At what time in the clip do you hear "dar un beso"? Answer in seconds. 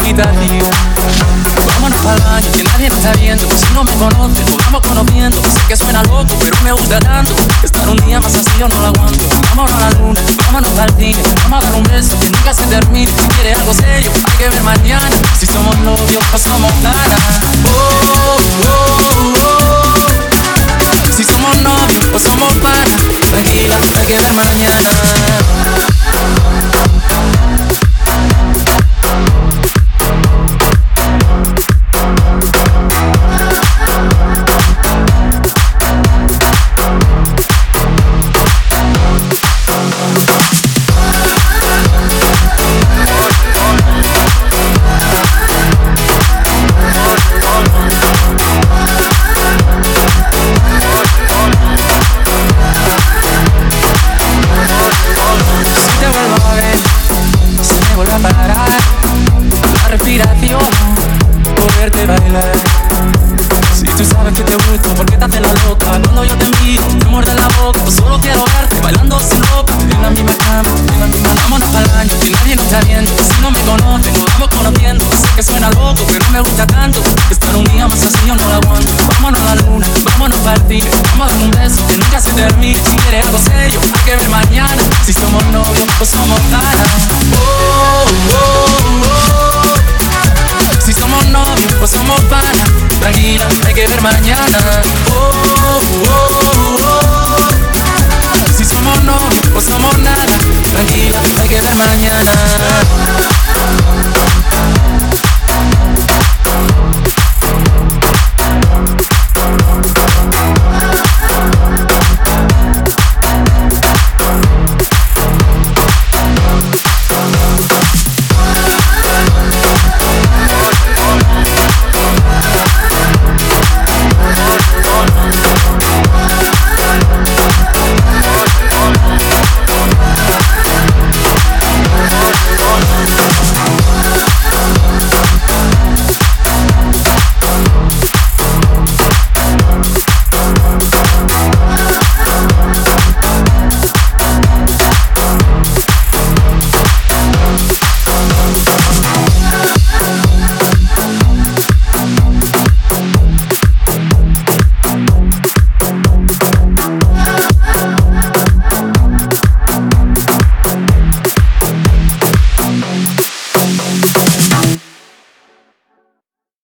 11.66-12.18, 81.34-81.84